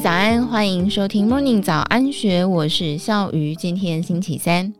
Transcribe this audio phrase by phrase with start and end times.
[0.00, 3.54] 早安，欢迎收听 Morning 早安学，我是笑鱼。
[3.54, 4.74] 今天星期三，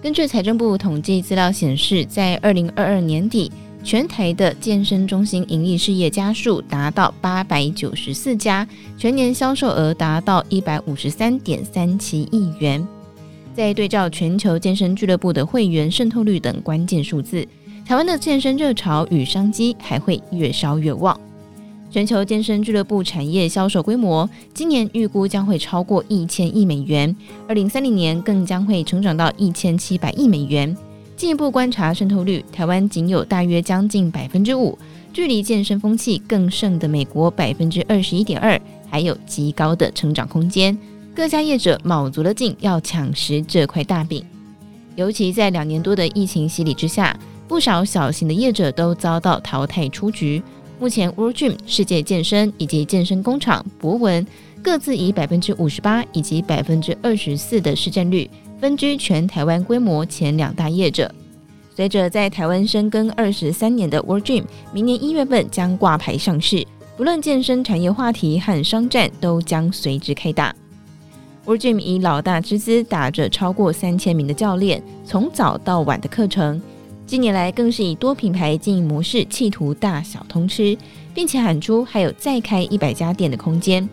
[0.00, 3.50] 根据财政部统计资料显示，在二零二二年底，
[3.82, 8.66] 全台的健身中心盈利事业家数达到八百九十四家，
[8.96, 12.86] 全年销售额达到一百五十三点三七亿元。
[13.52, 17.46] 在对照全球健身俱乐部的会员渗透率等关键数字，
[17.84, 21.18] 台湾的健身热潮与商机还会越烧越旺。
[21.94, 27.14] 全球健身俱乐部产业销售规模，今年预估将会超过一千亿美元，
[27.46, 30.76] 二零三零年更将会成长到一千七百亿美元。
[31.16, 34.76] 进一步观察渗透率，台湾仅有大约将近百分之五，
[35.12, 40.76] 距离健身风气更盛的美国百分之二十一点二，还有极高的成长空间。
[41.14, 44.24] 各家业者卯足了劲要抢食这块大饼，
[44.96, 50.42] 尤其在两年多的疫情洗礼之下，不少小型的业者都遭到淘汰出局。
[50.80, 54.26] 目前，World Gym、世界健身以及健身工厂博文
[54.62, 58.28] 各自以百分之五十八以及百分之二十四的市占率，
[58.60, 61.10] 分居全台湾规模前两大业者。
[61.74, 70.54] 随着在台湾深耕二十三年的 World Gym，明年一月份将挂牌上市，不论健身产业话题和商战都将随之开打。
[71.46, 76.60] World Gym 以老大之姿，打着超过三千名的教练，从早到晚的课程。
[77.06, 80.76] 近年来更是以多品牌经营模式，企图大小通吃，
[81.12, 83.86] 并且喊出还有再开一百家店的空间。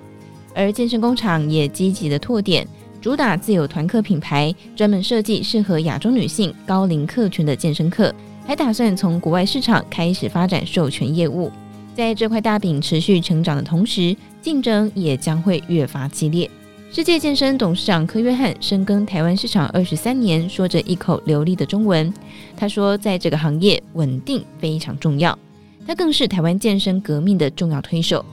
[0.55, 2.65] 而健身工厂也积极的拓点，
[3.01, 8.13] 主打自有团课品牌，专门设计适合亚洲女性高龄客群的健身课，
[8.47, 11.51] 还打算从国外市场开始发展授权业务。
[11.93, 16.49] 在这块大饼持续成长的同时，竞争也将会越发激烈。
[16.93, 22.13] 世界健身董事长柯约翰深耕台湾市场二十三年，说着一口流利的中文。
[22.57, 25.37] 他说，在这个行业，稳定非常重要。
[25.87, 28.25] 他更是台湾健身革命的重要推手。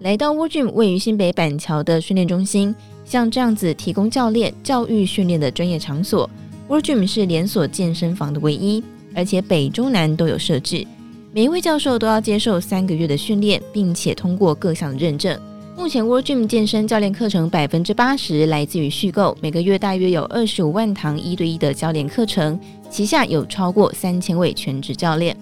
[0.00, 6.28] 来到 World Gym 位于新北板桥的训练中心，像这样子提供教练教育训练的专业场所
[6.68, 8.82] ，World Gym 是连锁健身房的唯一，
[9.14, 10.84] 而且北中南都有设置。
[11.32, 15.38] 每一位教授都要接受三个月的训练，并且通过各项认证。
[15.76, 25.36] 目前，World Gym 健身教练课程百分之八十来自于续购，每个月大约有二十五万堂一对一的教练课程，旗下有超过三千位全职教练。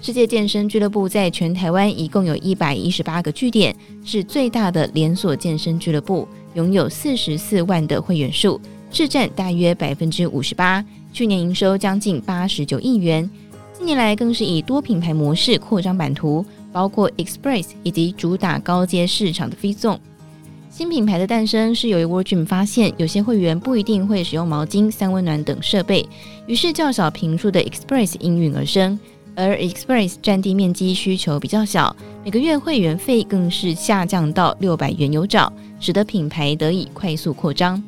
[0.00, 8.58] 世界健身俱乐部在全台湾一共有一百一十八个据点，是最大的连锁健身俱乐部，拥有四十四万的会员数，
[8.90, 10.82] 市占大约百分之五十八，
[11.12, 13.28] 去年营收将近八十九亿元。
[13.76, 16.44] 近年来更是以多品牌模式扩张版图。
[16.76, 19.98] 包括 Express 以及主打高阶市场的 Fizone
[20.68, 26.06] 新品牌的诞生，是由于 World Gym 发现有些会员不一定会使用毛巾、三温暖等设备，
[26.46, 28.98] 于是较少频数的 Express 应运而生。
[29.34, 35.50] 而 Express 占地面积需求比较小，每个月会员费更是下降到六百元有找，
[35.80, 37.82] 使得品牌得以快速扩张。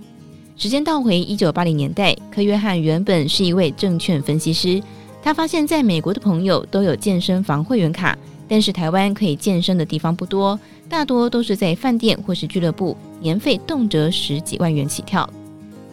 [0.56, 4.82] 时间倒回一九八零年代，科约翰原本是一位证券分析师，
[5.22, 8.16] 他发现在美国的朋友都有健身房会员卡。
[8.48, 15.28] 但是台湾可以健身的地方不多，大多都是在饭店或是俱乐部，年费动辄十几万元起跳。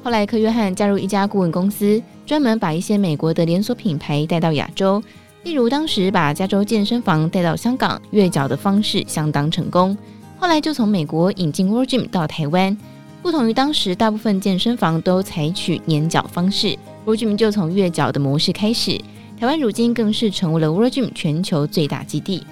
[0.01, 5.03] 后来柯约翰加入一家顾问公司，专门把一些美国的连锁品牌带到亚洲，
[5.43, 9.97] 例如当时把加州健身房带到香港，月缴的方式相当成功。
[10.37, 12.77] 后来就从美国引进 World Gym 到台湾，
[13.21, 19.01] 不同于当时大部分健身房都采取年缴方式，World Gym 就从月缴的模式开始。
[19.37, 22.43] 台湾如今更是成为了 World Gym 全球最大基地。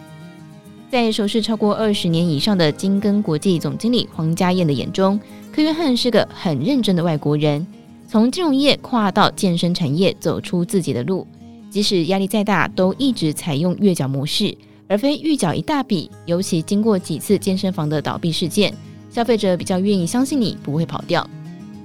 [0.92, 5.20] 在熟识超过二十年以上的金根国际总经理黄家燕的眼中，
[5.52, 7.66] 柯约翰是个很认真的外国人。
[8.08, 11.26] 从金融业跨到健身产业，走出自己的路，
[11.72, 14.56] 即使压力再大，都一直采用月缴模式，
[14.88, 16.12] 而非预缴一大笔。
[16.26, 18.72] 尤其经过几次健身房的倒闭事件，
[19.10, 21.28] 消费者比较愿意相信你不会跑掉。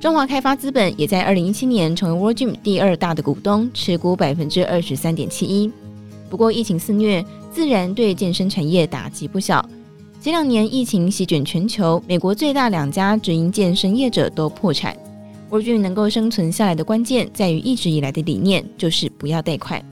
[0.00, 5.68] 中华开发资本也在二零一七年成为 World Gym 第二大的股东，持股百分之二十三点七一。
[6.30, 9.68] 不过疫情肆虐，自然对健身产业打击不小。
[10.20, 14.96] 前两年疫情席卷全球，美国最大两家直营健身业者都破产。
[15.50, 19.84] World Gym 能够生存下来的关键，在于一直以来的理念，就是不要贷款。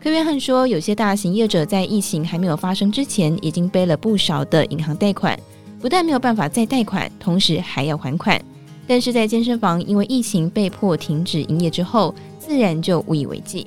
[0.00, 5.36] 科约翰说，有些大型业者在疫情还没有发生之前，已经背了不少的银行贷款，
[5.80, 8.40] 不但没有办法再贷款，同时还要还款。
[8.86, 13.66] 但是在健身房因为疫情被迫停止营业之后，自然就无以为继。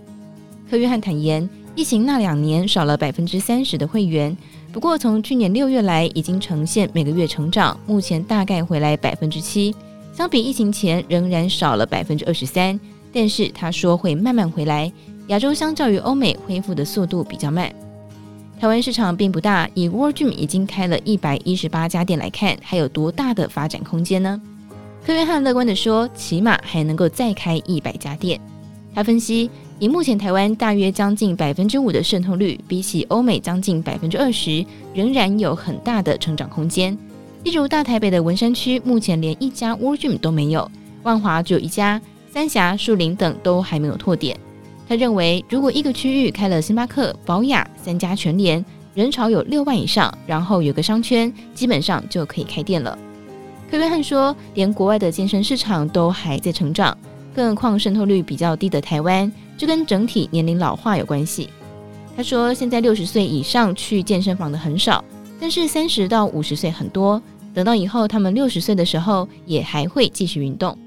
[0.69, 4.35] 柯约翰坦言，疫情那两年少了百分之三十的会员，
[4.71, 9.73] 不过从去年六月来已经呈现每个月成长，目前大概回来百分之七，
[10.13, 12.79] 相比疫情前仍然少了百分之二十三。
[13.13, 14.91] 但是他说会慢慢回来，
[15.27, 17.71] 亚洲相较于欧美恢复的速度比较慢。
[18.59, 24.41] 台湾市场并不大，以 World Gym 已经开了一百一十八家店来看，还有多大的发展空间呢？
[25.05, 28.39] 柯约翰乐观地说，起码还能够再开一百家店。
[28.95, 36.97] 他分析，以目前台湾大约将近百分之五的渗透率，比起欧美将近百分之二十，仍然有很大的成长空间。
[37.43, 40.71] 例如大台北的文山区，目前连一家 World Gym 都没有，
[41.03, 42.01] 万华只有一家，
[42.31, 44.37] 三峡、树林等都还没有拓点。
[44.87, 48.63] 他认为，如果一个区域开了星巴克、宝雅三家全联，
[48.93, 52.97] 人潮有六万以上，然后有个商圈，基本上就可以开店了。
[53.73, 56.95] 柯约翰说，连国外的健身市场都还在成长，
[57.33, 61.49] 更何况渗透率比较低的台湾，这跟整体年龄老化有关系。
[62.15, 65.03] 他说，现在六十岁以上去健身房的很少，
[65.39, 67.19] 但是三十到五十岁很多。
[67.51, 70.77] 等到以后他们六十岁的时候，也还会继续运动。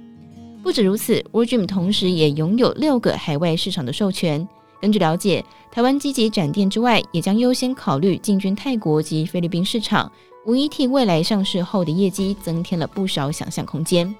[0.62, 4.46] 不止如此，World Gym 同时也拥有六个海外市场的授权。
[4.80, 10.08] 根据了解，台湾积极展店之外，也将优先考虑进军泰国及菲律宾市场。
[10.46, 14.14] 无疑替未来上市后的业绩增添了不少想象空间。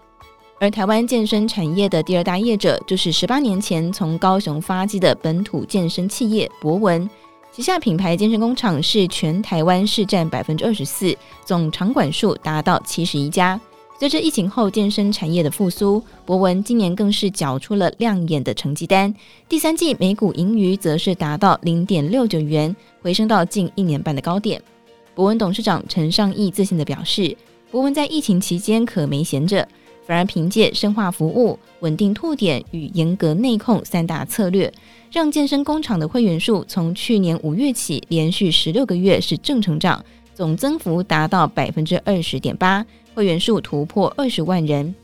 [0.58, 7.08] 而台湾健身产业的第二大业者，就是十八年前从高雄发迹的本土健身企业博文，
[7.52, 13.61] 旗下品牌健身工厂是全台湾市占百分之二十四，总场馆数达到七十一家。
[13.99, 19.14] 随着疫情后健身产业的复苏，博文今年更是缴出了亮眼的成绩单，
[19.49, 24.61] 第三季每股盈余则是达到零点六九元，回升到近一年半的高点。
[25.17, 27.35] 博文董事长陈尚义自信地表示，
[27.71, 29.67] 博文在疫情期间可没闲着，
[30.07, 34.71] 反而凭借深化服务、稳定拓点与严格内控三大策略，
[35.11, 40.05] 让健身工厂的会员数从去年五月起连续十六个月是正成长，
[40.35, 42.85] 总增幅达到百分之二十点八，
[43.15, 44.95] 会员数突破二十万人。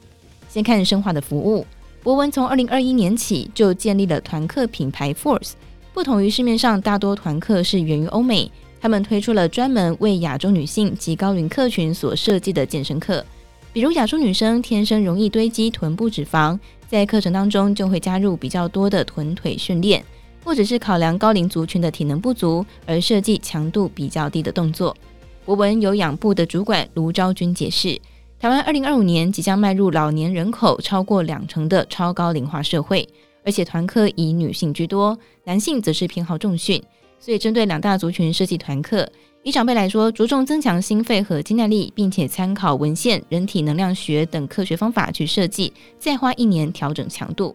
[0.47, 1.65] 先看深化的服务，
[2.03, 5.53] 博文从二零二一年起就建立了团客品牌 Force，
[5.94, 8.53] 不同于市面上大多团客是源于欧美。
[8.82, 13.25] 他们推出了专门为亚洲女性及高龄客群所设计的健身课，
[13.73, 16.58] 比如亚洲女生天生容易堆积臀部脂肪，
[16.88, 20.05] 在课程当中就会加入比较多的臀腿训练，
[20.43, 24.96] 或者是考量高龄族群的体能不足而设计强度比较低的动作。
[25.44, 27.96] 博文有氧部的主管卢昭君解释，
[28.40, 33.08] 台湾二零二五年即将迈入老年人口超过两成的超高龄化社会，
[33.44, 36.82] 而且团课以女性居多，男性则是偏好重训。
[37.24, 39.08] 所以，针对两大族群设计团课，
[39.44, 47.54] 以长辈来说，着重增强心肺和肌耐力，并且参考文献、人体能量学等科学方法去设计，再花一年调整强度。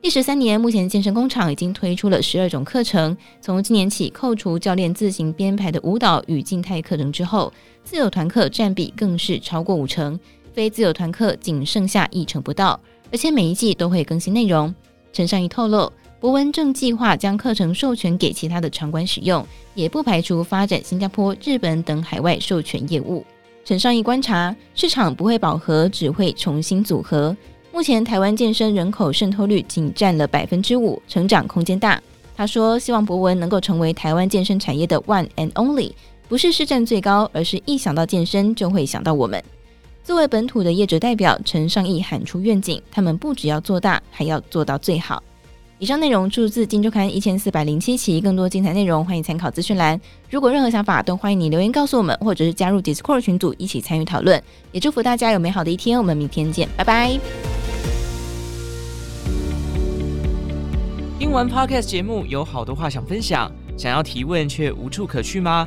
[0.00, 3.14] 第十三年，目前健身工厂已经推出了十二种课程。
[3.42, 7.52] 从今年起，扣除教练自行编排的舞蹈与静态课程之后，
[7.84, 10.18] 自有团课占比更是超过五成，
[10.54, 12.80] 非自有团课仅剩下一成不到，
[13.12, 14.74] 而且每一季都会更新内容。
[15.12, 15.92] 陈尚义透露。
[16.24, 23.22] 博文正计划将课程授权给其他的场馆使用，也不排除发展新加坡、日本等海外授权业务。
[23.62, 27.36] 陈尚义观察，市场不会饱和，只会重新组合。
[27.70, 32.02] 目前台湾健身人口渗透率仅占了百分之五，成长空间大。
[32.34, 35.92] 他说，希望博文能够成为台湾健身产业的 one and only，
[36.26, 39.44] 不是市占最高，而是一想到健身就会想到我们。
[40.02, 45.22] 作为本土的业者代表，陈尚义喊出愿景，他们不只要做大，还要做到最好。
[45.80, 50.00] 以上内容出自《金周刊》一千四百零七期，更多精彩内容欢迎参考资讯栏。
[50.30, 54.40] 如果任何想法，都欢迎你留言告诉我们，或者是加入 Discord 群组一起参与讨论。
[54.70, 57.18] 也祝福大家有美好的一天，我们明天见，拜拜。
[61.18, 65.66] 听完 Podcast 节目，有好多话想分享，想要提问却无处可去吗？